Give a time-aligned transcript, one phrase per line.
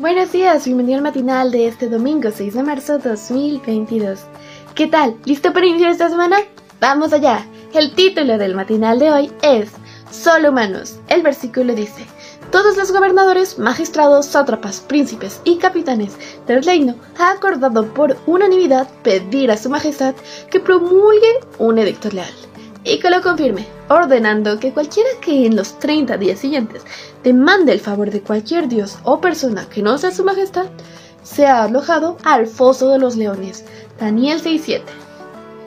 [0.00, 4.22] Buenos días, bienvenido al matinal de este domingo 6 de marzo 2022.
[4.74, 5.16] ¿Qué tal?
[5.24, 6.38] ¿Listo para iniciar esta semana?
[6.80, 7.46] ¡Vamos allá!
[7.72, 9.70] El título del matinal de hoy es
[10.10, 10.98] Solo humanos.
[11.06, 12.06] El versículo dice,
[12.50, 16.16] todos los gobernadores, magistrados, sátrapas, príncipes y capitanes
[16.48, 20.16] del reino ha acordado por unanimidad pedir a su majestad
[20.50, 22.34] que promulgue un edicto leal
[22.84, 26.82] y que lo confirme, ordenando que cualquiera que en los 30 días siguientes
[27.22, 30.66] demande el favor de cualquier dios o persona que no sea su majestad,
[31.22, 33.64] sea alojado al foso de los leones.
[33.98, 34.82] Daniel 6.7.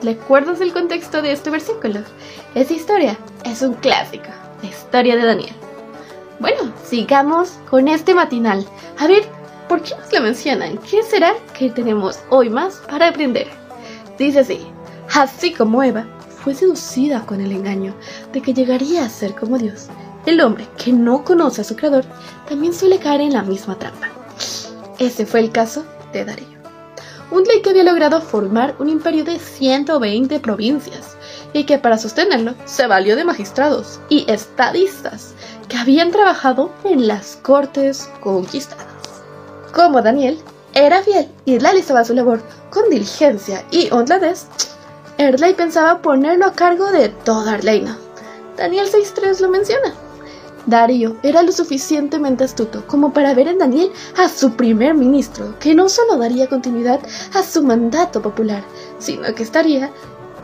[0.02, 2.00] ¿Recuerdas el contexto de este versículo?
[2.54, 4.28] Esta historia es un clásico,
[4.62, 5.54] la historia de Daniel.
[6.38, 8.64] Bueno, sigamos con este matinal.
[8.98, 9.24] A ver,
[9.68, 10.78] ¿por qué nos lo mencionan?
[10.88, 13.48] ¿Qué será que tenemos hoy más para aprender?
[14.16, 14.60] Dice así,
[15.12, 16.06] así como Eva
[16.42, 17.94] fue seducida con el engaño
[18.32, 19.86] de que llegaría a ser como Dios.
[20.26, 22.04] El hombre que no conoce a su creador
[22.48, 24.08] también suele caer en la misma trampa.
[24.98, 26.58] Ese fue el caso de Darío.
[27.30, 31.16] Un rey que había logrado formar un imperio de 120 provincias
[31.52, 35.34] y que para sostenerlo se valió de magistrados y estadistas
[35.68, 38.86] que habían trabajado en las cortes conquistadas.
[39.74, 40.38] Como Daniel
[40.74, 44.46] era fiel y realizaba su labor con diligencia y honradez,
[45.18, 47.98] Erley pensaba ponerlo a cargo de toda Arleina.
[48.56, 49.92] Daniel 6.3 lo menciona.
[50.66, 55.74] Darío era lo suficientemente astuto como para ver en Daniel a su primer ministro, que
[55.74, 57.00] no solo daría continuidad
[57.34, 58.62] a su mandato popular,
[59.00, 59.90] sino que estaría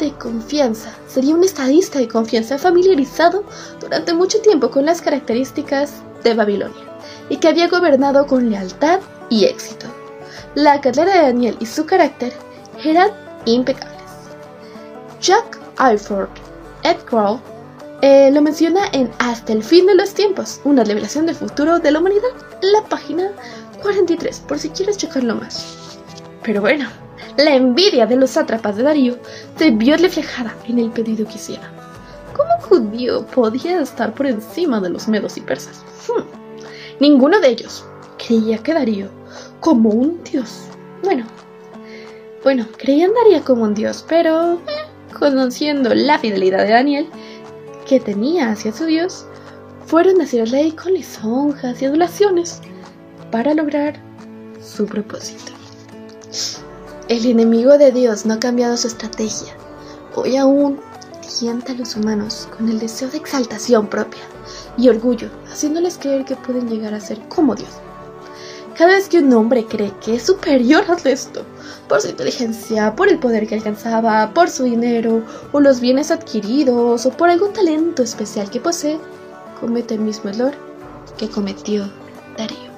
[0.00, 0.90] de confianza.
[1.06, 3.44] Sería un estadista de confianza familiarizado
[3.78, 6.82] durante mucho tiempo con las características de Babilonia
[7.28, 8.98] y que había gobernado con lealtad
[9.30, 9.86] y éxito.
[10.56, 12.32] La carrera de Daniel y su carácter
[12.82, 13.10] eran
[13.44, 13.93] impecables.
[15.24, 16.28] Jack Alford
[16.82, 17.38] Edgar
[18.02, 21.90] eh, lo menciona en Hasta el fin de los tiempos, una revelación del futuro de
[21.90, 22.28] la humanidad,
[22.60, 23.32] la página
[23.80, 25.98] 43, por si quieres checarlo más.
[26.42, 26.90] Pero bueno,
[27.38, 29.16] la envidia de los sátrapas de Darío
[29.56, 31.70] se vio reflejada en el pedido que hicieron.
[32.36, 35.82] ¿Cómo judío podía estar por encima de los medos y persas?
[36.06, 36.24] Hmm.
[37.00, 37.82] Ninguno de ellos
[38.18, 39.08] creía que Darío
[39.60, 40.64] como un dios.
[41.02, 41.24] Bueno,
[42.42, 44.83] bueno, creían Darío como un dios, pero eh,
[45.18, 47.06] conociendo la fidelidad de Daniel
[47.86, 49.26] que tenía hacia su Dios,
[49.86, 52.60] fueron a el rey con lisonjas y adulaciones
[53.30, 53.94] para lograr
[54.62, 55.52] su propósito.
[57.08, 59.54] El enemigo de Dios no ha cambiado su estrategia.
[60.14, 60.80] Hoy aún
[61.38, 64.22] tienta a los humanos con el deseo de exaltación propia
[64.78, 67.70] y orgullo, haciéndoles creer que pueden llegar a ser como Dios.
[68.76, 71.44] Cada vez que un hombre cree que es superior al resto,
[71.88, 77.06] por su inteligencia, por el poder que alcanzaba, por su dinero, o los bienes adquiridos,
[77.06, 78.98] o por algún talento especial que posee,
[79.60, 80.54] comete el mismo error
[81.16, 81.88] que cometió
[82.36, 82.74] Darío.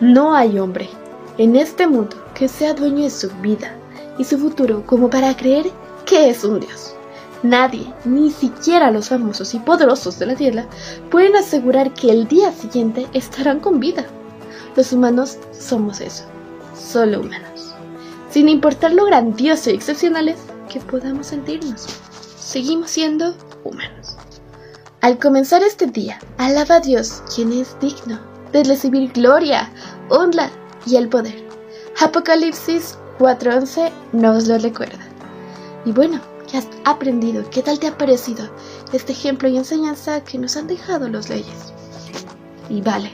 [0.00, 0.88] No hay hombre
[1.36, 3.76] en este mundo que sea dueño de su vida
[4.18, 5.66] y su futuro como para creer
[6.06, 6.94] que es un dios.
[7.42, 10.64] Nadie, ni siquiera los famosos y poderosos de la tierra,
[11.10, 14.06] pueden asegurar que el día siguiente estarán con vida.
[14.76, 16.24] Los humanos somos eso,
[16.74, 17.74] solo humanos.
[18.30, 20.38] Sin importar lo grandioso y excepcionales
[20.72, 21.86] que podamos sentirnos,
[22.38, 24.16] seguimos siendo humanos.
[25.00, 28.20] Al comenzar este día, alaba a Dios, quien es digno
[28.52, 29.70] de recibir gloria,
[30.08, 30.50] honra
[30.86, 31.44] y el poder.
[32.00, 35.04] Apocalipsis 4:11 nos lo recuerda.
[35.84, 37.48] Y bueno, ¿qué has aprendido?
[37.50, 38.48] ¿Qué tal te ha parecido
[38.92, 41.72] este ejemplo y enseñanza que nos han dejado los leyes?
[42.68, 43.10] Y vale,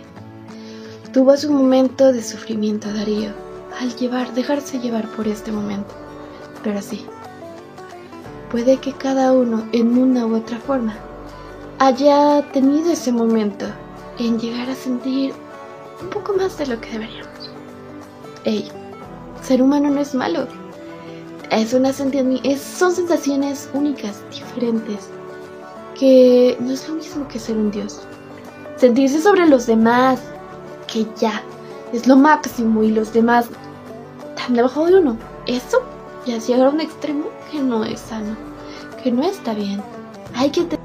[1.17, 3.31] Tuvo su momento de sufrimiento Darío
[3.81, 5.95] al llevar, dejarse llevar por este momento.
[6.63, 7.07] Pero sí,
[8.51, 10.95] puede que cada uno en una u otra forma
[11.79, 13.65] haya tenido ese momento
[14.19, 15.33] en llegar a sentir
[16.03, 17.51] un poco más de lo que deberíamos.
[18.45, 18.69] Ey,
[19.43, 20.47] ser humano no es malo.
[21.51, 21.93] Es una
[22.45, 25.09] es, son sensaciones únicas, diferentes,
[25.99, 28.03] que no es lo mismo que ser un dios.
[28.77, 30.21] Sentirse sobre los demás,
[30.97, 31.43] que ya
[31.93, 33.49] es lo máximo y los demás
[34.31, 35.17] están debajo de uno.
[35.47, 35.83] Eso
[36.27, 38.35] ya llega a un extremo que no es sano,
[39.03, 39.83] que no está bien.
[40.35, 40.81] Hay que tener